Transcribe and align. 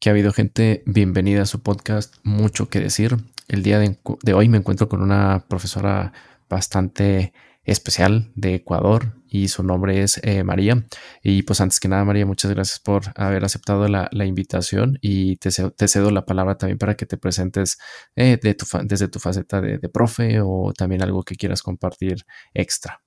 que 0.00 0.08
ha 0.08 0.12
habido 0.12 0.32
gente? 0.32 0.82
Bienvenida 0.86 1.42
a 1.42 1.46
su 1.46 1.62
podcast 1.62 2.16
Mucho 2.22 2.70
que 2.70 2.80
decir. 2.80 3.18
El 3.48 3.62
día 3.62 3.78
de, 3.78 4.32
hoy 4.32 4.48
me 4.48 4.56
encuentro 4.56 4.88
con 4.88 5.02
una 5.02 5.44
profesora 5.46 6.14
bastante 6.48 7.34
especial 7.64 8.32
de 8.34 8.54
Ecuador 8.54 9.14
y 9.28 9.48
su 9.48 9.62
nombre 9.62 10.02
es 10.02 10.18
eh, 10.24 10.42
María. 10.42 10.86
Y 11.22 11.42
pues 11.42 11.60
antes 11.60 11.80
que 11.80 11.88
nada, 11.88 12.06
María, 12.06 12.24
muchas 12.24 12.50
gracias 12.50 12.80
por 12.80 13.02
haber 13.14 13.44
aceptado 13.44 13.86
la, 13.88 14.08
invitación 14.24 14.98
y 15.02 15.36
te, 15.36 15.50
cedo 15.50 16.10
la 16.10 16.24
palabra 16.24 16.56
también 16.56 16.78
para 16.78 16.96
que 16.96 17.04
te 17.04 17.18
presentes 17.18 17.76
eh, 18.16 18.38
de 18.42 18.54
tu, 18.54 18.64
desde 18.84 19.08
tu 19.08 19.18
faceta 19.18 19.60
de, 19.60 19.76
de 19.76 19.88
profe 19.90 20.40
o 20.42 20.72
también 20.72 21.02
algo 21.02 21.24
que 21.24 21.36
quieras 21.36 21.62
compartir 21.62 22.24
extra. 22.54 23.02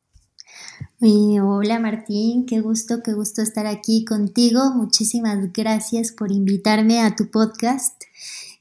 Hola 1.00 1.80
Martín, 1.80 2.46
qué 2.46 2.62
gusto, 2.62 3.02
qué 3.04 3.14
gusto 3.14 3.42
estar 3.42 3.68
aquí 3.68 4.06
contigo. 4.06 4.72
Muchísimas 4.74 5.52
gracias 5.52 6.12
por 6.12 6.32
invitarme 6.32 7.02
a 7.02 7.16
tu 7.16 7.30
podcast. 7.30 8.04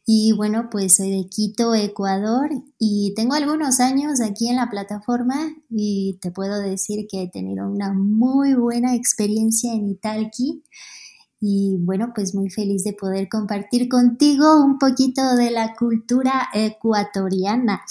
Y 0.04 0.32
bueno, 0.32 0.68
pues 0.68 0.96
soy 0.96 1.10
de 1.10 1.28
Quito, 1.28 1.74
Ecuador, 1.74 2.50
y 2.78 3.12
tengo 3.14 3.34
algunos 3.34 3.78
años 3.78 4.20
aquí 4.20 4.48
en 4.48 4.56
la 4.56 4.68
plataforma 4.68 5.54
y 5.70 6.18
te 6.20 6.32
puedo 6.32 6.60
decir 6.60 7.06
que 7.08 7.22
he 7.22 7.28
tenido 7.30 7.68
una 7.70 7.92
muy 7.92 8.54
buena 8.54 8.96
experiencia 8.96 9.72
en 9.72 9.88
Italki. 9.88 10.64
Y 11.40 11.76
bueno, 11.78 12.12
pues 12.14 12.34
muy 12.34 12.50
feliz 12.50 12.82
de 12.82 12.92
poder 12.92 13.28
compartir 13.28 13.88
contigo 13.88 14.64
un 14.64 14.78
poquito 14.78 15.36
de 15.36 15.52
la 15.52 15.74
cultura 15.74 16.48
ecuatoriana. 16.52 17.82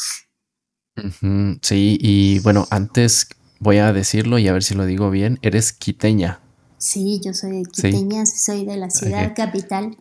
Sí, 1.61 1.97
y 2.01 2.39
bueno, 2.39 2.67
antes 2.69 3.27
voy 3.61 3.77
a 3.77 3.93
decirlo 3.93 4.39
y 4.39 4.47
a 4.47 4.53
ver 4.53 4.63
si 4.63 4.75
lo 4.75 4.85
digo 4.85 5.09
bien, 5.09 5.39
eres 5.41 5.71
quiteña. 5.71 6.41
Sí, 6.77 7.21
yo 7.23 7.33
soy 7.33 7.63
quiteña, 7.63 8.25
soy 8.25 8.65
de 8.65 8.75
la 8.75 8.89
ciudad 8.89 9.33
capital. 9.35 9.95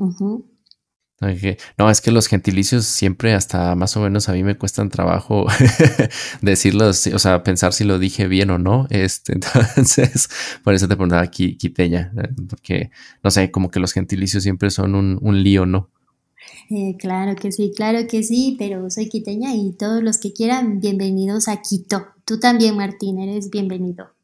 No, 1.77 1.91
es 1.91 2.01
que 2.01 2.11
los 2.11 2.27
gentilicios 2.27 2.87
siempre 2.87 3.35
hasta 3.35 3.75
más 3.75 3.95
o 3.99 4.01
menos 4.01 4.31
a 4.31 4.33
mí 4.33 4.43
me 4.43 4.57
cuestan 4.57 4.89
trabajo 4.89 5.47
decirlos, 6.41 7.07
o 7.09 7.19
sea, 7.19 7.43
pensar 7.43 7.75
si 7.75 7.85
lo 7.85 7.99
dije 7.99 8.27
bien 8.27 8.49
o 8.49 8.59
no. 8.59 8.87
Este, 8.89 9.35
entonces, 9.35 10.31
por 10.65 10.73
eso 10.73 10.89
te 10.89 10.97
preguntaba 10.97 11.27
quiteña, 11.27 12.13
porque, 12.49 12.91
no 13.23 13.31
sé, 13.31 13.51
como 13.51 13.71
que 13.71 13.81
los 13.81 13.93
gentilicios 13.93 14.43
siempre 14.43 14.71
son 14.71 14.95
un, 14.95 15.19
un 15.21 15.43
lío, 15.43 15.67
¿no? 15.67 15.91
Eh, 16.73 16.97
claro 16.99 17.35
que 17.35 17.51
sí, 17.51 17.73
claro 17.75 18.07
que 18.09 18.23
sí, 18.23 18.55
pero 18.57 18.89
soy 18.91 19.09
quiteña 19.09 19.53
y 19.57 19.73
todos 19.73 20.05
los 20.05 20.19
que 20.19 20.33
quieran, 20.33 20.79
bienvenidos 20.79 21.49
a 21.49 21.61
Quito. 21.63 22.07
Tú 22.25 22.39
también, 22.39 22.77
Martín, 22.77 23.19
eres 23.19 23.51
bienvenido. 23.51 24.15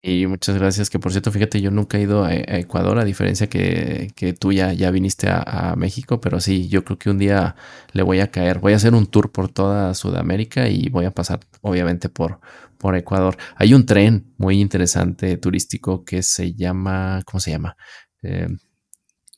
Y 0.00 0.26
muchas 0.28 0.56
gracias, 0.56 0.88
que 0.88 1.00
por 1.00 1.10
cierto, 1.10 1.32
fíjate, 1.32 1.60
yo 1.60 1.72
nunca 1.72 1.98
he 1.98 2.02
ido 2.02 2.24
a, 2.24 2.32
Ecuador, 2.32 3.00
a 3.00 3.04
diferencia 3.04 3.48
que, 3.48 4.12
que 4.14 4.34
tú 4.34 4.52
ya, 4.52 4.72
ya 4.72 4.92
viniste 4.92 5.26
a, 5.28 5.74
México, 5.76 6.20
pero 6.20 6.38
sí, 6.38 6.68
yo 6.68 6.84
creo 6.84 6.96
que 6.98 7.10
un 7.10 7.18
día 7.18 7.56
le 7.92 8.02
voy 8.04 8.20
a 8.20 8.30
caer. 8.30 8.60
Voy 8.60 8.74
a 8.74 8.76
hacer 8.76 8.94
un 8.94 9.06
tour 9.06 9.32
por 9.32 9.48
toda 9.48 9.94
Sudamérica 9.94 10.68
y 10.68 10.90
voy 10.90 11.06
a 11.06 11.10
pasar, 11.10 11.40
obviamente, 11.62 12.08
por, 12.08 12.38
por 12.78 12.94
Ecuador. 12.94 13.36
Hay 13.56 13.74
un 13.74 13.84
tren 13.84 14.32
muy 14.36 14.60
interesante 14.60 15.38
turístico 15.38 16.04
que 16.04 16.22
se 16.22 16.54
llama, 16.54 17.22
¿cómo 17.26 17.40
se 17.40 17.50
llama? 17.50 17.76
Eh, 18.22 18.46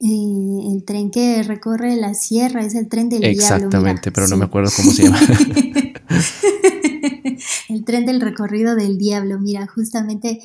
el 0.00 0.84
tren 0.84 1.10
que 1.10 1.42
recorre 1.42 1.96
la 1.96 2.14
sierra 2.14 2.60
es 2.60 2.74
el 2.74 2.88
tren 2.88 3.08
del 3.08 3.20
diablo. 3.20 3.40
Exactamente, 3.40 4.12
pero 4.12 4.28
no 4.28 4.36
me 4.36 4.44
acuerdo 4.44 4.70
cómo 4.76 4.90
se 4.90 5.04
llama. 5.04 5.20
el 7.68 7.84
tren 7.84 8.06
del 8.06 8.20
recorrido 8.20 8.76
del 8.76 8.98
diablo, 8.98 9.38
mira, 9.38 9.66
justamente 9.66 10.40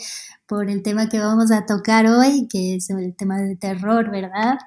por 0.46 0.70
el 0.70 0.82
tema 0.82 1.10
que 1.10 1.20
vamos 1.20 1.52
a 1.52 1.66
tocar 1.66 2.08
hoy, 2.08 2.48
que 2.50 2.76
es 2.76 2.90
el 2.90 3.16
tema 3.16 3.40
del 3.40 3.58
terror, 3.58 4.10
¿verdad? 4.10 4.58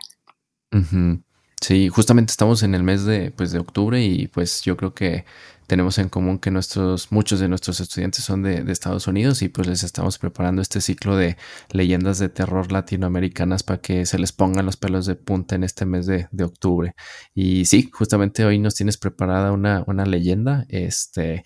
Sí, 1.60 1.88
justamente 1.88 2.30
estamos 2.30 2.62
en 2.62 2.74
el 2.74 2.82
mes 2.82 3.04
de, 3.04 3.30
pues, 3.30 3.52
de 3.52 3.59
octubre 3.59 4.03
y 4.03 4.28
pues 4.28 4.62
yo 4.62 4.76
creo 4.76 4.92
que 4.92 5.25
tenemos 5.66 5.98
en 5.98 6.08
común 6.08 6.38
que 6.38 6.50
nuestros, 6.50 7.10
muchos 7.12 7.41
de 7.41 7.48
nuestros 7.48 7.80
estudiantes 7.80 8.25
son 8.25 8.42
de, 8.42 8.64
Estados 8.70 9.06
Unidos 9.06 9.42
y 9.42 9.48
pues 9.48 9.69
les 9.69 9.84
estamos 9.84 10.19
preparando 10.19 10.60
este 10.60 10.80
ciclo 10.80 11.16
de 11.16 11.36
leyendas 11.70 12.19
de 12.19 12.28
terror 12.28 12.72
latinoamericanas 12.72 13.62
para 13.62 13.80
que 13.80 14.04
se 14.04 14.19
les 14.19 14.32
pongan 14.32 14.66
los 14.66 14.76
pelos 14.76 15.06
de 15.06 15.14
punta 15.14 15.54
en 15.54 15.64
este 15.64 15.86
mes 15.86 16.06
de, 16.06 16.28
octubre. 16.44 16.94
Y 17.34 17.64
sí, 17.64 17.88
justamente 17.92 18.44
hoy 18.44 18.58
nos 18.58 18.74
tienes 18.74 18.98
preparada 18.98 19.53
una, 19.53 19.84
una 19.86 20.04
leyenda. 20.04 20.66
Este, 20.69 21.44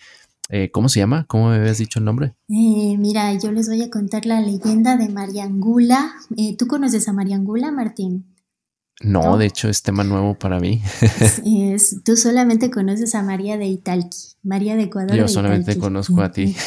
eh, 0.51 0.71
¿Cómo 0.71 0.89
se 0.89 1.01
llama? 1.01 1.27
¿Cómo 1.29 1.51
me 1.51 1.57
habías 1.57 1.79
dicho 1.79 1.99
el 1.99 2.07
nombre? 2.07 2.35
Eh, 2.49 2.97
mira, 2.99 3.35
yo 3.35 3.53
les 3.53 3.69
voy 3.69 3.83
a 3.83 3.91
contar 3.91 4.25
la 4.25 4.41
leyenda 4.41 4.97
de 4.97 5.09
Mariangula. 5.09 6.13
Eh, 6.37 6.57
¿Tú 6.57 6.67
conoces 6.67 7.09
a 7.09 7.13
Mariangula, 7.13 7.71
Martín? 7.71 8.25
No, 9.01 9.39
de 9.39 9.47
hecho 9.47 9.69
es 9.69 9.83
tema 9.83 10.03
nuevo 10.03 10.37
para 10.39 10.59
mí. 10.59 10.83
tú 12.05 12.17
solamente 12.17 12.71
conoces 12.71 13.15
a 13.15 13.23
María 13.23 13.57
de 13.57 13.67
Italki, 13.67 14.35
María 14.43 14.75
de 14.75 14.85
Ecuador. 14.85 15.17
Yo 15.17 15.29
solamente 15.29 15.79
conozco 15.79 16.21
a 16.23 16.33
ti. 16.33 16.55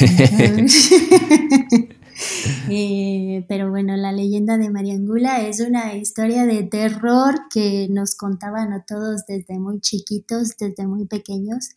Eh, 2.69 3.45
pero 3.49 3.71
bueno, 3.71 3.97
la 3.97 4.11
leyenda 4.11 4.57
de 4.57 4.69
Mariangula 4.69 5.41
es 5.41 5.59
una 5.59 5.95
historia 5.95 6.45
de 6.45 6.61
terror 6.63 7.35
que 7.51 7.87
nos 7.89 8.15
contaban 8.15 8.73
a 8.73 8.85
todos 8.85 9.25
desde 9.27 9.59
muy 9.59 9.81
chiquitos, 9.81 10.55
desde 10.57 10.85
muy 10.85 11.05
pequeños. 11.05 11.69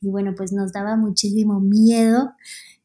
Y 0.00 0.08
bueno, 0.08 0.34
pues 0.36 0.52
nos 0.52 0.72
daba 0.72 0.96
muchísimo 0.96 1.60
miedo. 1.60 2.32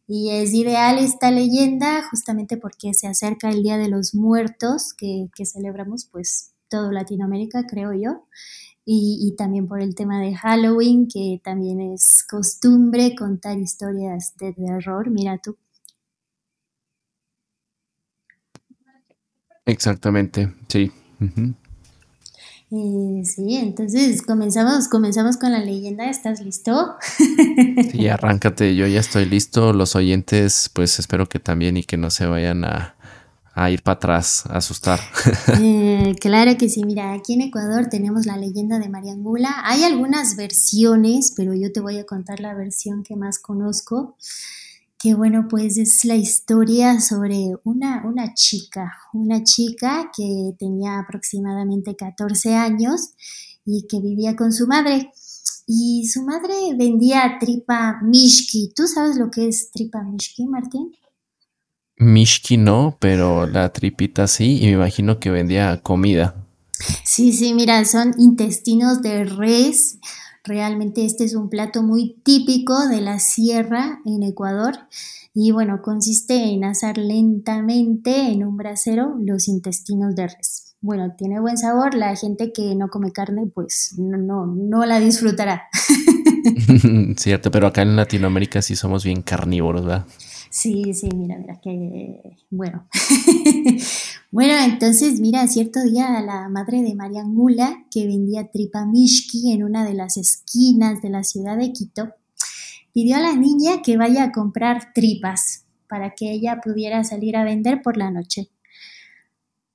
Y 0.08 0.30
es 0.30 0.54
ideal 0.54 1.00
esta 1.00 1.32
leyenda 1.32 2.04
justamente 2.10 2.56
porque 2.56 2.94
se 2.94 3.08
acerca 3.08 3.50
el 3.50 3.64
Día 3.64 3.78
de 3.78 3.90
los 3.90 4.14
Muertos 4.14 4.94
que, 4.94 5.28
que 5.36 5.46
celebramos 5.46 6.08
pues 6.12 6.54
todo 6.70 6.92
Latinoamérica, 6.92 7.66
creo 7.68 7.94
yo. 7.94 8.28
Y, 8.90 9.36
también 9.38 9.68
por 9.68 9.82
el 9.82 9.96
tema 9.96 10.22
de 10.22 10.34
Halloween, 10.34 11.10
que 11.10 11.42
también 11.44 11.82
es 11.82 12.24
costumbre 12.24 13.16
contar 13.16 13.58
historias 13.58 14.34
de 14.38 14.54
terror. 14.54 15.10
Mira 15.10 15.38
tú. 15.40 15.58
Exactamente, 19.66 20.54
sí. 20.70 20.90
Eh, 22.70 23.22
sí, 23.24 23.56
entonces 23.56 24.22
comenzamos, 24.22 24.90
comenzamos 24.90 25.38
con 25.38 25.52
la 25.52 25.60
leyenda. 25.60 26.10
¿Estás 26.10 26.42
listo? 26.42 26.96
sí, 27.92 28.08
arráncate, 28.08 28.76
yo 28.76 28.88
ya 28.88 29.00
estoy 29.00 29.26
listo. 29.26 29.74
Los 29.74 29.96
oyentes, 29.96 30.70
pues 30.74 31.00
espero 31.00 31.28
que 31.28 31.40
también 31.40 31.78
y 31.78 31.84
que 31.84 31.98
no 31.98 32.10
se 32.10 32.26
vayan 32.26 32.66
a, 32.66 32.97
a 33.58 33.72
ir 33.72 33.82
para 33.82 33.96
atrás, 33.96 34.44
a 34.48 34.58
asustar. 34.58 35.00
Eh, 35.60 36.16
claro 36.22 36.56
que 36.58 36.70
sí, 36.70 36.84
mira, 36.84 37.14
aquí 37.14 37.34
en 37.34 37.42
Ecuador 37.42 37.88
tenemos 37.90 38.26
la 38.26 38.38
leyenda 38.38 38.78
de 38.78 38.90
Mariangula. 38.90 39.50
Hay 39.64 39.84
algunas 39.84 40.36
versiones, 40.36 41.34
pero 41.36 41.54
yo 41.56 41.72
te 41.72 41.80
voy 41.80 41.98
a 41.98 42.06
contar 42.06 42.40
la 42.40 42.54
versión 42.54 43.04
que 43.04 43.16
más 43.16 43.40
conozco, 43.40 44.16
que 45.00 45.16
bueno, 45.16 45.48
pues 45.50 45.78
es 45.78 46.06
la 46.06 46.16
historia 46.16 47.00
sobre 47.02 47.56
una, 47.64 48.04
una 48.06 48.34
chica, 48.36 48.94
una 49.14 49.44
chica 49.44 50.12
que 50.16 50.54
tenía 50.60 51.00
aproximadamente 51.00 51.96
14 51.96 52.56
años 52.56 53.14
y 53.66 53.88
que 53.88 54.00
vivía 54.00 54.36
con 54.36 54.54
su 54.54 54.68
madre. 54.68 55.12
Y 55.66 56.08
su 56.08 56.24
madre 56.24 56.54
vendía 56.78 57.38
tripa 57.40 58.00
mishki. 58.04 58.74
¿Tú 58.76 58.88
sabes 58.88 59.18
lo 59.18 59.32
que 59.32 59.48
es 59.48 59.72
tripa 59.72 60.04
mishki, 60.04 60.46
Martín? 60.46 60.92
Mishki 61.98 62.58
no, 62.58 62.98
pero 63.00 63.48
la 63.48 63.70
tripita 63.74 64.28
sí, 64.28 64.60
y 64.62 64.66
me 64.66 64.72
imagino 64.74 65.20
que 65.20 65.30
vendía 65.30 65.82
comida. 65.82 66.36
Sí, 67.04 67.34
sí, 67.34 67.54
mira, 67.54 67.84
son 67.86 68.14
intestinos 68.18 69.02
de 69.02 69.26
res. 69.26 70.00
Realmente 70.44 71.06
este 71.06 71.26
es 71.26 71.36
un 71.36 71.50
plato 71.50 71.84
muy 71.84 72.22
típico 72.24 72.88
de 72.88 73.02
la 73.02 73.20
sierra 73.20 74.00
en 74.06 74.24
Ecuador. 74.24 74.76
Y 75.34 75.52
bueno, 75.52 75.82
consiste 75.82 76.36
en 76.36 76.64
asar 76.64 76.98
lentamente 76.98 78.32
en 78.32 78.46
un 78.46 78.58
brasero 78.58 79.16
los 79.20 79.48
intestinos 79.48 80.16
de 80.16 80.28
res. 80.28 80.76
Bueno, 80.80 81.16
tiene 81.18 81.40
buen 81.40 81.58
sabor. 81.58 81.96
La 81.96 82.16
gente 82.16 82.54
que 82.54 82.76
no 82.76 82.90
come 82.90 83.12
carne, 83.12 83.48
pues 83.54 83.96
no, 83.98 84.18
no, 84.18 84.46
no 84.46 84.86
la 84.86 85.00
disfrutará. 85.00 85.64
Cierto, 87.18 87.52
pero 87.52 87.68
acá 87.68 87.82
en 87.82 87.96
Latinoamérica 87.96 88.62
sí 88.62 88.76
somos 88.76 89.04
bien 89.04 89.22
carnívoros, 89.22 89.86
¿verdad? 89.86 90.06
Sí, 90.60 90.92
sí, 90.96 91.08
mira, 91.16 91.38
mira, 91.38 91.62
que 91.62 92.36
bueno. 92.50 92.88
bueno, 94.32 94.54
entonces, 94.66 95.20
mira, 95.20 95.48
cierto 95.48 95.84
día 95.84 96.20
la 96.22 96.50
madre 96.50 96.82
de 96.82 96.96
María 96.96 97.24
Mula, 97.24 97.86
que 97.92 98.08
vendía 98.08 98.50
tripa 98.50 98.84
mishki 98.84 99.52
en 99.52 99.64
una 99.64 99.86
de 99.86 99.94
las 99.94 100.18
esquinas 100.18 101.00
de 101.04 101.12
la 101.12 101.24
ciudad 101.24 101.60
de 101.60 101.72
Quito, 101.74 102.10
pidió 102.92 103.18
a 103.18 103.20
la 103.20 103.36
niña 103.36 103.84
que 103.84 103.98
vaya 103.98 104.24
a 104.24 104.32
comprar 104.32 104.94
tripas 104.96 105.66
para 105.88 106.16
que 106.16 106.32
ella 106.32 106.60
pudiera 106.60 107.04
salir 107.04 107.38
a 107.38 107.44
vender 107.44 107.84
por 107.84 107.96
la 107.96 108.10
noche. 108.10 108.50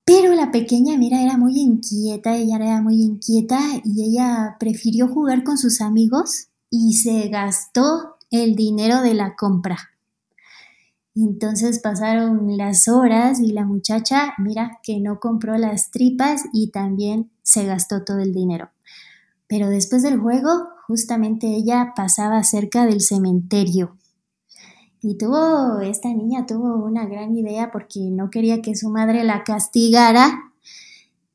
Pero 0.05 0.35
la 0.35 0.51
pequeña, 0.51 0.99
mira, 0.99 1.23
era 1.23 1.39
muy 1.39 1.61
inquieta, 1.61 2.35
ella 2.35 2.57
era 2.57 2.83
muy 2.83 3.01
inquieta 3.01 3.61
y 3.85 4.03
ella 4.03 4.57
prefirió 4.59 5.07
jugar 5.07 5.45
con 5.45 5.59
sus 5.59 5.81
amigos 5.81 6.49
y 6.71 6.95
se 6.95 7.29
gastó 7.29 8.17
el 8.33 8.57
dinero 8.57 9.01
de 9.01 9.15
la 9.15 9.37
compra. 9.37 9.92
Entonces 11.15 11.79
pasaron 11.79 12.57
las 12.57 12.89
horas 12.89 13.39
y 13.41 13.53
la 13.53 13.67
muchacha, 13.67 14.35
mira, 14.39 14.79
que 14.83 14.99
no 14.99 15.21
compró 15.21 15.59
las 15.59 15.91
tripas 15.91 16.45
y 16.53 16.69
también 16.69 17.31
se 17.43 17.67
gastó 17.67 18.03
todo 18.03 18.19
el 18.19 18.33
dinero. 18.33 18.71
Pero 19.47 19.69
después 19.69 20.03
del 20.03 20.19
juego, 20.19 20.51
justamente 20.87 21.49
ella 21.49 21.93
pasaba 21.95 22.43
cerca 22.45 22.87
del 22.87 23.03
cementerio. 23.03 23.97
Y 25.03 25.19
tuvo, 25.19 25.81
esta 25.81 26.09
niña 26.09 26.47
tuvo 26.47 26.77
una 26.77 27.07
gran 27.07 27.37
idea 27.37 27.71
porque 27.71 28.01
no 28.11 28.31
quería 28.31 28.63
que 28.63 28.75
su 28.75 28.89
madre 28.89 29.25
la 29.25 29.45
castigara. 29.45 30.53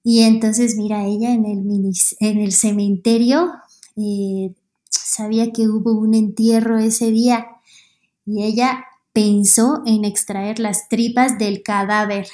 Y 0.03 0.21
entonces, 0.21 0.75
mira, 0.77 1.05
ella 1.05 1.33
en 1.33 1.45
el, 1.45 1.93
en 2.19 2.37
el 2.39 2.53
cementerio 2.53 3.51
eh, 3.95 4.55
sabía 4.89 5.51
que 5.51 5.67
hubo 5.67 5.91
un 5.91 6.15
entierro 6.15 6.77
ese 6.77 7.11
día 7.11 7.47
y 8.25 8.43
ella 8.43 8.85
pensó 9.17 9.81
en 9.87 10.05
extraer 10.05 10.59
las 10.59 10.89
tripas 10.89 11.39
del 11.39 11.63
cadáver. 11.63 12.27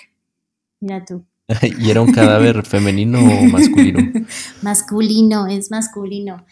Mira 0.82 1.06
tú. 1.06 1.24
¿Y 1.80 1.90
era 1.90 2.02
un 2.02 2.12
cadáver 2.12 2.66
femenino 2.66 3.20
o 3.20 3.44
masculino? 3.46 4.00
masculino, 4.62 5.48
es 5.48 5.72
masculino. 5.72 6.46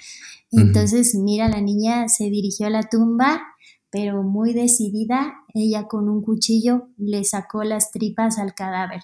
Entonces, 0.53 1.15
mira, 1.15 1.49
la 1.49 1.59
niña 1.59 2.07
se 2.07 2.29
dirigió 2.29 2.67
a 2.67 2.69
la 2.69 2.83
tumba, 2.83 3.41
pero 3.89 4.23
muy 4.23 4.53
decidida, 4.53 5.33
ella 5.53 5.89
con 5.89 6.07
un 6.07 6.21
cuchillo 6.21 6.87
le 6.97 7.25
sacó 7.25 7.65
las 7.65 7.91
tripas 7.91 8.37
al 8.37 8.53
cadáver. 8.53 9.01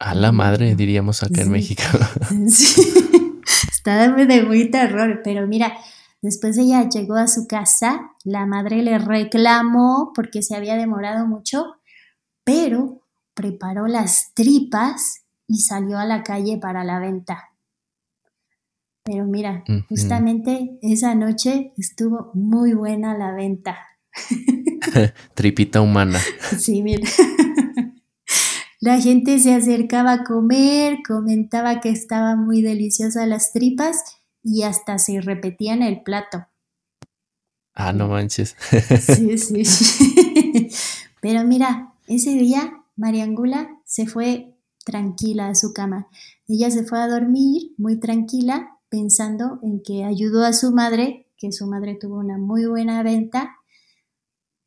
A 0.00 0.16
la 0.16 0.32
madre, 0.32 0.74
diríamos 0.74 1.22
acá 1.22 1.42
en 1.42 1.52
México. 1.52 1.82
Sí. 2.48 2.82
Está 3.70 4.08
de 4.08 4.42
muy 4.42 4.68
terror, 4.68 5.20
pero 5.22 5.46
mira, 5.46 5.76
Después 6.20 6.58
ella 6.58 6.88
llegó 6.88 7.14
a 7.14 7.28
su 7.28 7.46
casa, 7.46 8.12
la 8.24 8.44
madre 8.44 8.82
le 8.82 8.98
reclamó 8.98 10.12
porque 10.14 10.42
se 10.42 10.56
había 10.56 10.76
demorado 10.76 11.26
mucho, 11.26 11.76
pero 12.42 13.02
preparó 13.34 13.86
las 13.86 14.32
tripas 14.34 15.24
y 15.46 15.60
salió 15.60 15.98
a 15.98 16.04
la 16.04 16.24
calle 16.24 16.58
para 16.58 16.82
la 16.82 16.98
venta. 16.98 17.50
Pero 19.04 19.24
mira, 19.24 19.64
justamente 19.88 20.78
esa 20.82 21.14
noche 21.14 21.72
estuvo 21.78 22.30
muy 22.34 22.74
buena 22.74 23.16
la 23.16 23.32
venta. 23.32 23.78
Tripita 25.34 25.80
humana. 25.80 26.20
Sí, 26.58 26.82
mira. 26.82 27.08
La 28.80 29.00
gente 29.00 29.40
se 29.40 29.54
acercaba 29.54 30.12
a 30.12 30.24
comer, 30.24 30.98
comentaba 31.06 31.80
que 31.80 31.88
estaban 31.88 32.44
muy 32.44 32.62
deliciosas 32.62 33.26
las 33.26 33.52
tripas 33.52 34.17
y 34.42 34.62
hasta 34.62 34.98
se 34.98 35.20
repetía 35.20 35.74
en 35.74 35.82
el 35.82 36.02
plato. 36.02 36.46
Ah, 37.74 37.92
no 37.92 38.08
manches. 38.08 38.56
Sí, 39.00 39.38
sí, 39.38 39.64
sí. 39.64 40.70
Pero 41.20 41.44
mira, 41.44 41.92
ese 42.06 42.30
día 42.30 42.84
Mariangula 42.96 43.80
se 43.84 44.06
fue 44.06 44.54
tranquila 44.84 45.48
a 45.48 45.54
su 45.54 45.72
cama. 45.72 46.08
Ella 46.48 46.70
se 46.70 46.84
fue 46.84 47.00
a 47.00 47.08
dormir 47.08 47.72
muy 47.76 48.00
tranquila, 48.00 48.78
pensando 48.88 49.60
en 49.62 49.82
que 49.82 50.04
ayudó 50.04 50.44
a 50.44 50.52
su 50.52 50.72
madre, 50.72 51.26
que 51.36 51.52
su 51.52 51.66
madre 51.66 51.94
tuvo 51.94 52.16
una 52.18 52.38
muy 52.38 52.66
buena 52.66 53.02
venta, 53.02 53.56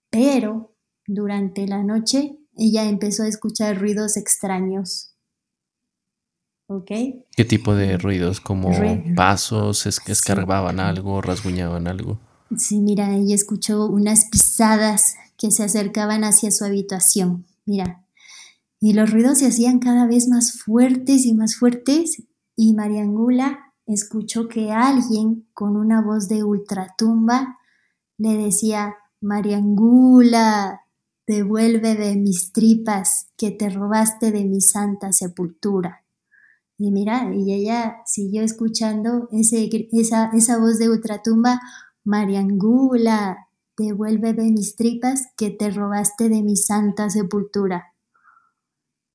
pero 0.10 0.74
durante 1.08 1.68
la 1.68 1.84
noche 1.84 2.38
ella 2.56 2.88
empezó 2.88 3.24
a 3.24 3.28
escuchar 3.28 3.80
ruidos 3.80 4.16
extraños. 4.18 5.11
¿Qué 7.36 7.46
tipo 7.48 7.76
de 7.76 7.98
ruidos? 7.98 8.40
¿Como 8.40 8.72
pasos? 9.16 9.86
¿Es 9.86 10.00
que 10.00 10.12
escarbaban 10.12 10.80
algo? 10.80 11.22
¿Rasguñaban 11.22 11.88
algo? 11.88 12.20
Sí, 12.58 12.80
mira, 12.80 13.16
ella 13.16 13.36
escuchó 13.36 13.88
unas 13.88 14.26
pisadas 14.26 15.16
que 15.38 15.52
se 15.52 15.64
acercaban 15.64 16.24
hacia 16.24 16.52
su 16.52 16.66
habitación. 16.66 17.46
Mira, 17.66 18.06
y 18.80 18.94
los 18.94 19.12
ruidos 19.12 19.40
se 19.40 19.48
hacían 19.48 19.80
cada 19.80 20.08
vez 20.08 20.28
más 20.28 20.60
fuertes 20.60 21.26
y 21.26 21.34
más 21.34 21.56
fuertes 21.56 22.24
y 22.56 22.74
Mariangula 22.74 23.74
escuchó 23.86 24.48
que 24.48 24.72
alguien 24.72 25.48
con 25.54 25.76
una 25.76 26.02
voz 26.02 26.28
de 26.28 26.44
ultratumba 26.44 27.58
le 28.18 28.38
decía, 28.38 28.96
Mariangula, 29.20 30.82
devuelve 31.28 31.96
de 31.96 32.16
mis 32.16 32.52
tripas 32.52 33.28
que 33.38 33.52
te 33.52 33.70
robaste 33.70 34.32
de 34.32 34.46
mi 34.46 34.62
santa 34.62 35.12
sepultura. 35.14 36.01
Y 36.84 36.90
mira, 36.90 37.30
y 37.32 37.54
ella 37.54 38.02
siguió 38.08 38.42
escuchando 38.42 39.30
esa, 39.32 40.58
voz 40.58 40.80
de 40.80 40.90
ultratumba, 40.90 41.62
Mariangula, 42.04 43.50
devuelve 43.78 44.34
de 44.34 44.50
mis 44.50 44.76
tripas 44.76 45.28
que 45.38 45.52
te 45.52 45.70
robaste 45.70 46.28
de 46.28 46.42
mi 46.42 46.56
santa 46.56 47.08
sepultura. 47.12 47.94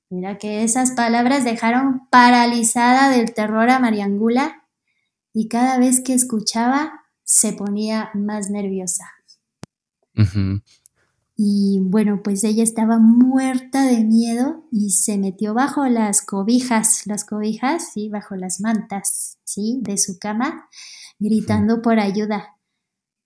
Mira 0.09 0.37
que 0.37 0.63
esas 0.63 0.91
palabras 0.91 1.43
dejaron 1.43 2.07
paralizada 2.09 3.09
del 3.09 3.33
terror 3.33 3.69
a 3.69 3.79
Mariangula 3.79 4.65
y 5.33 5.49
cada 5.49 5.77
vez 5.77 6.01
que 6.01 6.13
escuchaba 6.13 7.03
se 7.25 7.51
ponía 7.51 8.11
más 8.13 8.49
nerviosa. 8.49 9.11
Y 11.39 11.79
bueno, 11.83 12.21
pues 12.23 12.43
ella 12.43 12.63
estaba 12.63 12.97
muerta 12.97 13.85
de 13.85 14.03
miedo 14.03 14.65
y 14.71 14.89
se 14.89 15.19
metió 15.19 15.53
bajo 15.53 15.85
las 15.85 16.23
cobijas, 16.23 17.05
las 17.05 17.25
cobijas, 17.25 17.91
sí, 17.93 18.09
bajo 18.09 18.35
las 18.35 18.59
mantas, 18.59 19.37
sí, 19.43 19.79
de 19.83 19.99
su 19.99 20.17
cama, 20.17 20.67
gritando 21.19 21.83
por 21.83 21.99
ayuda. 21.99 22.57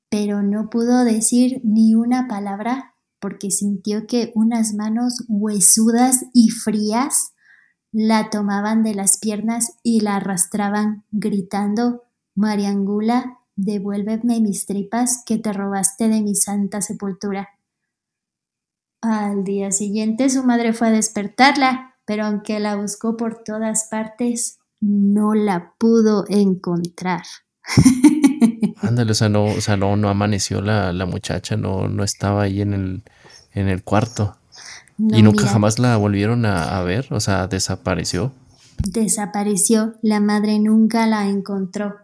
Pero 0.10 0.44
no 0.44 0.70
pudo 0.70 1.06
decir 1.06 1.62
ni 1.64 1.96
una 1.96 2.28
palabra 2.28 2.96
porque 3.22 3.50
sintió 3.50 4.08
que 4.08 4.34
unas 4.36 4.74
manos 4.74 5.24
huesudas 5.30 6.26
y 6.34 6.50
frías 6.50 7.32
la 7.94 8.30
tomaban 8.30 8.84
de 8.84 8.94
las 8.94 9.20
piernas 9.20 9.78
y 9.84 10.02
la 10.02 10.18
arrastraban, 10.18 11.06
gritando, 11.12 12.04
Mariangula, 12.36 13.40
devuélveme 13.56 14.42
mis 14.42 14.66
tripas 14.66 15.24
que 15.26 15.38
te 15.38 15.54
robaste 15.54 16.10
de 16.10 16.22
mi 16.22 16.36
santa 16.36 16.82
sepultura. 16.82 17.48
Al 19.02 19.44
día 19.44 19.72
siguiente 19.72 20.30
su 20.30 20.44
madre 20.44 20.74
fue 20.74 20.90
a 20.90 20.92
despertarla, 20.92 21.96
pero 22.06 22.26
aunque 22.26 22.60
la 22.60 22.76
buscó 22.76 23.18
por 23.18 23.44
todas 23.44 23.88
partes, 23.90 24.60
no 24.80 25.34
la 25.34 25.74
pudo 25.80 26.26
encontrar. 26.30 27.24
Ándale, 28.82 29.12
o 29.12 29.16
sea, 29.16 29.30
no, 29.30 29.46
o 29.46 29.62
sea, 29.62 29.78
no, 29.78 29.96
no 29.96 30.10
amaneció 30.10 30.62
la, 30.62 30.94
muchacha, 31.06 31.58
no, 31.58 31.88
no 31.88 32.04
estaba 32.04 32.44
ahí 32.44 32.62
en 32.62 32.74
el, 32.74 33.04
en 33.54 33.70
el 33.70 33.84
cuarto. 33.84 34.36
y 34.98 35.22
nunca 35.22 35.48
jamás 35.48 35.80
la 35.80 35.98
volvieron 35.98 36.46
a, 36.46 36.78
a, 36.78 36.84
ver, 36.84 37.08
o 37.12 37.20
sea, 37.20 37.48
desapareció. 37.48 38.32
Desapareció, 38.88 39.96
la 40.02 40.20
madre 40.20 40.60
nunca 40.60 41.08
la 41.08 41.28
encontró, 41.28 41.98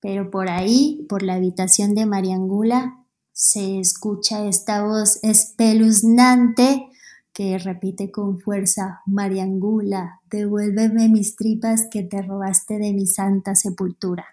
pero 0.00 0.30
por 0.30 0.48
ahí, 0.48 1.06
por 1.08 1.22
la 1.22 1.34
habitación 1.34 1.94
de 1.94 2.06
Mariangula, 2.06 3.03
se 3.34 3.80
escucha 3.80 4.46
esta 4.46 4.84
voz 4.84 5.18
espeluznante 5.24 6.86
que 7.32 7.58
repite 7.58 8.12
con 8.12 8.38
fuerza, 8.38 9.00
Mariangula, 9.06 10.20
devuélveme 10.30 11.08
mis 11.08 11.34
tripas 11.34 11.88
que 11.90 12.04
te 12.04 12.22
robaste 12.22 12.78
de 12.78 12.92
mi 12.92 13.08
santa 13.08 13.56
sepultura. 13.56 14.24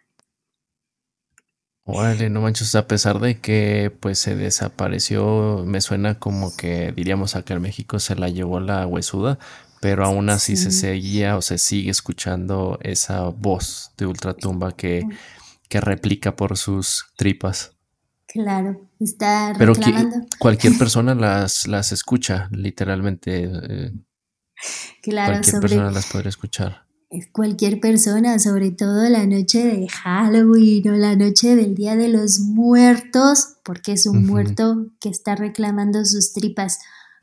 Órale, 1.84 2.30
no 2.30 2.42
manches, 2.42 2.76
a 2.76 2.88
pesar 2.88 3.20
de 3.20 3.40
que 3.40 3.92
pues 4.00 4.20
se 4.20 4.36
desapareció, 4.36 5.64
me 5.66 5.82
suena 5.82 6.20
como 6.20 6.56
que 6.56 6.92
diríamos 6.96 7.36
acá 7.36 7.56
en 7.56 7.64
México 7.64 7.98
se 7.98 8.16
la 8.16 8.30
llevó 8.30 8.60
la 8.60 8.86
huesuda, 8.86 9.40
pero 9.82 10.06
aún 10.06 10.30
así 10.30 10.56
se 10.56 10.70
seguía 10.70 11.38
o 11.38 11.42
se 11.42 11.58
sigue 11.58 11.90
escuchando 11.90 12.78
esa 12.84 13.30
voz 13.30 13.94
de 13.98 14.06
ultratumba 14.06 14.74
que, 14.74 15.08
que 15.70 15.82
replica 15.82 16.36
por 16.36 16.56
sus 16.56 17.06
tripas. 17.18 17.74
Claro, 18.32 18.90
está 19.00 19.54
reclamando. 19.54 20.16
Pero 20.20 20.28
cualquier 20.40 20.78
persona 20.78 21.14
las, 21.16 21.68
las 21.68 21.92
escucha, 21.92 22.48
literalmente. 22.52 23.44
Eh, 23.44 23.92
claro, 25.02 25.34
cualquier 25.34 25.60
persona 25.60 25.92
las 25.92 26.06
podría 26.06 26.30
escuchar. 26.30 26.86
Cualquier 27.34 27.82
persona, 27.82 28.40
sobre 28.40 28.72
todo 28.72 29.10
la 29.10 29.26
noche 29.26 29.66
de 29.66 29.90
Halloween 29.90 30.88
o 30.88 30.96
la 30.96 31.18
noche 31.18 31.58
del 31.58 31.76
Día 31.76 31.98
de 31.98 32.08
los 32.08 32.40
Muertos, 32.40 33.58
porque 33.66 33.92
es 33.92 34.06
un 34.06 34.26
muerto 34.26 34.88
que 35.02 35.10
está 35.10 35.36
reclamando 35.36 36.06
sus 36.06 36.32
tripas. 36.32 36.80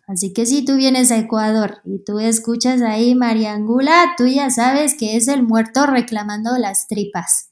Así 0.06 0.34
que 0.34 0.44
si 0.44 0.62
tú 0.62 0.76
vienes 0.76 1.10
a 1.10 1.16
Ecuador 1.16 1.78
y 1.84 2.04
tú 2.04 2.18
escuchas 2.18 2.82
ahí 2.82 3.14
Mariangula, 3.14 4.14
tú 4.18 4.26
ya 4.26 4.50
sabes 4.50 4.94
que 4.94 5.16
es 5.16 5.26
el 5.26 5.42
muerto 5.42 5.86
reclamando 5.86 6.58
las 6.58 6.86
tripas. 6.86 7.48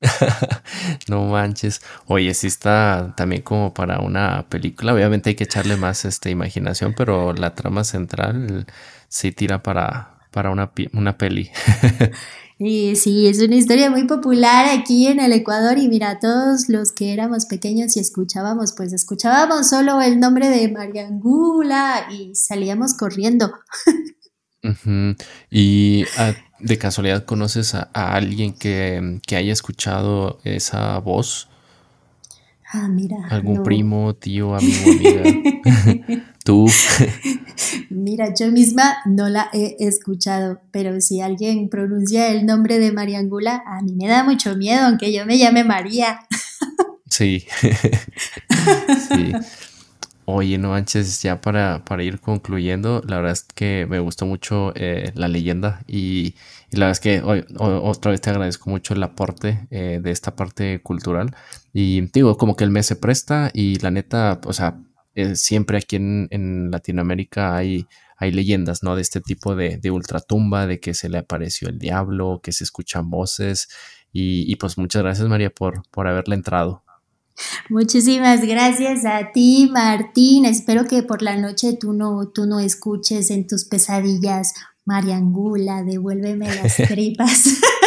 no 1.08 1.24
manches. 1.26 1.82
Oye, 2.06 2.32
sí 2.34 2.46
está 2.46 3.14
también 3.16 3.42
como 3.42 3.74
para 3.74 4.00
una 4.00 4.48
película. 4.48 4.94
Obviamente 4.94 5.30
hay 5.30 5.36
que 5.36 5.44
echarle 5.44 5.76
más 5.76 6.04
este, 6.04 6.30
imaginación, 6.30 6.94
pero 6.96 7.32
la 7.32 7.54
trama 7.54 7.84
central 7.84 8.66
sí 9.08 9.32
tira 9.32 9.62
para, 9.62 10.18
para 10.30 10.50
una, 10.50 10.72
una 10.94 11.18
peli. 11.18 11.50
Y 12.58 12.96
sí, 12.96 13.26
es 13.26 13.40
una 13.40 13.56
historia 13.56 13.90
muy 13.90 14.04
popular 14.04 14.66
aquí 14.66 15.06
en 15.06 15.20
el 15.20 15.32
Ecuador 15.32 15.78
y 15.78 15.88
mira, 15.88 16.18
todos 16.18 16.68
los 16.68 16.92
que 16.92 17.12
éramos 17.12 17.46
pequeños 17.46 17.96
y 17.96 18.00
escuchábamos, 18.00 18.72
pues 18.76 18.92
escuchábamos 18.92 19.68
solo 19.68 20.00
el 20.00 20.18
nombre 20.18 20.48
de 20.48 20.70
Mariangula 20.70 22.06
y 22.10 22.34
salíamos 22.34 22.94
corriendo. 22.94 23.52
Y 25.50 26.04
ah, 26.18 26.34
de 26.60 26.78
casualidad 26.78 27.24
conoces 27.24 27.74
a, 27.74 27.90
alguien 27.92 28.52
que, 28.52 29.20
haya 29.36 29.52
escuchado 29.52 30.38
esa 30.44 30.98
voz? 30.98 31.48
Ah, 32.72 32.88
mira. 32.88 33.16
¿Algún 33.30 33.62
primo, 33.62 34.14
tío, 34.14 34.54
amigo, 34.56 34.90
amiga? 34.90 36.24
¿Tú? 36.44 36.70
Mira, 37.90 38.32
yo 38.38 38.50
misma 38.50 38.96
no 39.04 39.28
la 39.28 39.50
he 39.52 39.76
escuchado, 39.80 40.60
pero 40.70 41.00
si 41.00 41.20
alguien 41.20 41.68
pronuncia 41.68 42.28
el 42.28 42.46
nombre 42.46 42.78
de 42.78 42.92
Mariangula, 42.92 43.62
a 43.66 43.82
mí 43.82 43.94
me 43.94 44.08
da 44.08 44.24
mucho 44.24 44.56
miedo, 44.56 44.86
aunque 44.86 45.12
yo 45.12 45.26
me 45.26 45.38
llame 45.38 45.64
María. 45.64 46.20
Sí. 47.10 47.44
sí. 49.08 49.32
Oye, 50.32 50.58
no 50.58 50.70
manches, 50.70 51.22
ya 51.22 51.40
para, 51.40 51.84
para, 51.84 52.04
ir 52.04 52.20
concluyendo, 52.20 53.02
la 53.04 53.16
verdad 53.16 53.32
es 53.32 53.42
que 53.42 53.86
me 53.90 53.98
gustó 53.98 54.26
mucho 54.26 54.72
eh, 54.76 55.10
la 55.16 55.26
leyenda 55.26 55.82
y, 55.88 56.34
la 56.70 56.86
verdad 56.86 56.92
es 56.92 57.00
que 57.00 57.20
hoy, 57.22 57.44
otra 57.58 58.12
vez 58.12 58.20
te 58.20 58.30
agradezco 58.30 58.70
mucho 58.70 58.94
el 58.94 59.02
aporte 59.02 59.66
eh, 59.70 59.98
de 60.00 60.10
esta 60.12 60.36
parte 60.36 60.82
cultural 60.82 61.34
y 61.72 62.02
digo, 62.12 62.36
como 62.36 62.54
que 62.54 62.62
el 62.62 62.70
mes 62.70 62.86
se 62.86 62.94
presta 62.94 63.50
y 63.52 63.80
la 63.80 63.90
neta, 63.90 64.40
o 64.44 64.52
sea, 64.52 64.78
eh, 65.16 65.34
siempre 65.34 65.78
aquí 65.78 65.96
en, 65.96 66.70
Latinoamérica 66.70 67.56
hay, 67.56 67.86
hay 68.16 68.30
leyendas, 68.30 68.84
¿no? 68.84 68.94
De 68.94 69.02
este 69.02 69.20
tipo 69.20 69.56
de, 69.56 69.78
de, 69.78 69.90
ultratumba, 69.90 70.68
de 70.68 70.78
que 70.78 70.94
se 70.94 71.08
le 71.08 71.18
apareció 71.18 71.68
el 71.68 71.78
diablo, 71.80 72.40
que 72.40 72.52
se 72.52 72.62
escuchan 72.62 73.10
voces 73.10 73.68
y, 74.12 74.50
y 74.50 74.56
pues 74.56 74.78
muchas 74.78 75.02
gracias 75.02 75.26
María 75.28 75.50
por, 75.50 75.82
por 75.90 76.06
haberle 76.06 76.36
entrado. 76.36 76.84
Muchísimas 77.68 78.44
gracias 78.44 79.04
a 79.04 79.32
ti, 79.32 79.68
Martín. 79.72 80.44
Espero 80.44 80.84
que 80.84 81.02
por 81.02 81.22
la 81.22 81.36
noche 81.36 81.76
tú 81.78 81.92
no, 81.92 82.28
tú 82.28 82.46
no 82.46 82.60
escuches 82.60 83.30
en 83.30 83.46
tus 83.46 83.64
pesadillas 83.64 84.54
Mariangula, 84.90 85.84
devuélveme 85.84 86.52
las 86.62 86.76
tripas. 86.76 87.44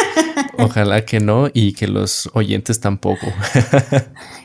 Ojalá 0.58 1.04
que 1.04 1.20
no 1.20 1.50
y 1.52 1.74
que 1.74 1.86
los 1.86 2.30
oyentes 2.32 2.80
tampoco. 2.80 3.26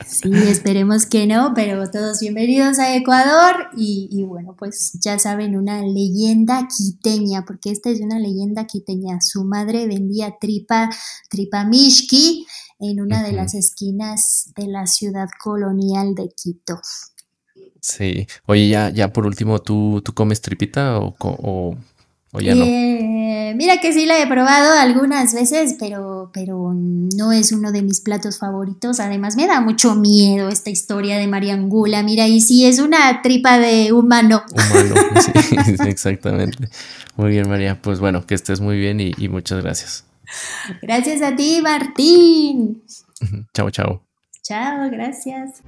Sí, 0.06 0.30
esperemos 0.34 1.06
que 1.06 1.26
no, 1.26 1.52
pero 1.54 1.88
todos 1.88 2.20
bienvenidos 2.20 2.78
a 2.78 2.94
Ecuador 2.94 3.68
y, 3.74 4.08
y, 4.10 4.24
bueno, 4.24 4.54
pues 4.58 4.90
ya 5.00 5.18
saben, 5.18 5.56
una 5.56 5.80
leyenda 5.82 6.68
quiteña, 6.68 7.44
porque 7.46 7.70
esta 7.70 7.88
es 7.88 8.00
una 8.00 8.18
leyenda 8.18 8.66
quiteña. 8.66 9.20
Su 9.22 9.44
madre 9.44 9.86
vendía 9.86 10.34
tripa, 10.38 10.90
tripa 11.30 11.64
mishki 11.64 12.44
en 12.80 13.00
una 13.00 13.22
de 13.22 13.32
las 13.32 13.54
esquinas 13.54 14.52
de 14.56 14.66
la 14.66 14.86
ciudad 14.86 15.28
colonial 15.42 16.14
de 16.14 16.28
Quito. 16.28 16.80
Sí. 17.80 18.26
Oye, 18.46 18.68
ya, 18.68 18.90
ya 18.90 19.12
por 19.12 19.26
último, 19.26 19.60
¿tú, 19.60 20.02
tú 20.04 20.12
comes 20.12 20.40
tripita 20.40 20.98
o, 20.98 21.14
o, 21.18 21.76
ya 22.38 22.54
no? 22.54 22.64
Eh, 22.64 23.54
mira 23.56 23.80
que 23.80 23.92
sí 23.92 24.06
la 24.06 24.20
he 24.22 24.26
probado 24.26 24.72
algunas 24.78 25.34
veces, 25.34 25.76
pero, 25.80 26.30
pero 26.32 26.72
no 26.74 27.32
es 27.32 27.50
uno 27.50 27.72
de 27.72 27.82
mis 27.82 28.00
platos 28.00 28.38
favoritos. 28.38 29.00
Además, 29.00 29.36
me 29.36 29.46
da 29.46 29.60
mucho 29.60 29.96
miedo 29.96 30.48
esta 30.48 30.70
historia 30.70 31.18
de 31.18 31.26
Mariangula. 31.26 32.02
Mira, 32.02 32.28
y 32.28 32.40
sí 32.40 32.66
es 32.66 32.78
una 32.78 33.22
tripa 33.22 33.58
de 33.58 33.92
humano. 33.92 34.44
Humano, 34.52 34.94
sí, 35.20 35.56
exactamente. 35.88 36.68
Muy 37.16 37.30
bien, 37.30 37.48
María. 37.48 37.80
Pues 37.82 37.98
bueno, 37.98 38.24
que 38.24 38.34
estés 38.34 38.60
muy 38.60 38.78
bien 38.78 39.00
y 39.00 39.28
muchas 39.28 39.62
gracias. 39.62 40.04
Gracias 40.82 41.22
a 41.22 41.34
ti, 41.34 41.60
Martín. 41.62 42.82
Chao, 43.54 43.70
chao. 43.70 44.02
Chao, 44.42 44.90
gracias. 44.90 45.62